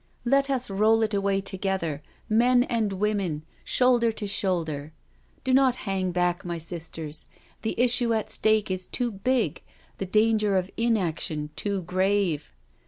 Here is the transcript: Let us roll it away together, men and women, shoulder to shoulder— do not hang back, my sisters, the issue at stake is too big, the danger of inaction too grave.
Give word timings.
Let 0.25 0.49
us 0.49 0.67
roll 0.67 1.03
it 1.03 1.13
away 1.13 1.41
together, 1.41 2.01
men 2.27 2.63
and 2.63 2.91
women, 2.93 3.45
shoulder 3.63 4.11
to 4.13 4.25
shoulder— 4.25 4.93
do 5.43 5.53
not 5.53 5.75
hang 5.85 6.09
back, 6.11 6.43
my 6.43 6.57
sisters, 6.57 7.27
the 7.61 7.79
issue 7.79 8.11
at 8.11 8.31
stake 8.31 8.71
is 8.71 8.87
too 8.87 9.11
big, 9.11 9.61
the 9.99 10.07
danger 10.07 10.55
of 10.57 10.71
inaction 10.75 11.51
too 11.55 11.83
grave. 11.83 12.51